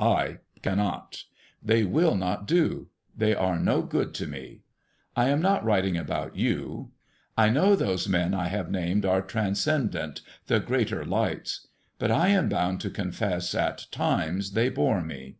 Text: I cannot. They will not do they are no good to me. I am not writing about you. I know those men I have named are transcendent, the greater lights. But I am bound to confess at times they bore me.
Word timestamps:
I 0.00 0.38
cannot. 0.60 1.22
They 1.62 1.84
will 1.84 2.16
not 2.16 2.48
do 2.48 2.88
they 3.16 3.32
are 3.32 3.60
no 3.60 3.82
good 3.82 4.12
to 4.14 4.26
me. 4.26 4.62
I 5.14 5.28
am 5.28 5.40
not 5.40 5.64
writing 5.64 5.96
about 5.96 6.34
you. 6.34 6.90
I 7.38 7.48
know 7.50 7.76
those 7.76 8.08
men 8.08 8.34
I 8.34 8.48
have 8.48 8.72
named 8.72 9.06
are 9.06 9.22
transcendent, 9.22 10.20
the 10.48 10.58
greater 10.58 11.04
lights. 11.04 11.68
But 12.00 12.10
I 12.10 12.30
am 12.30 12.48
bound 12.48 12.80
to 12.80 12.90
confess 12.90 13.54
at 13.54 13.86
times 13.92 14.54
they 14.54 14.68
bore 14.68 15.00
me. 15.00 15.36